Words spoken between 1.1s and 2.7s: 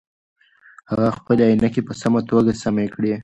خپلې عینکې په سمه توګه